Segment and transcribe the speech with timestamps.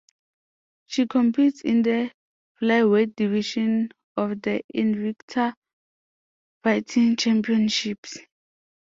[0.87, 2.11] She competes in the
[2.59, 5.53] flyweight division of the Invicta
[6.63, 8.17] Fighting Championships.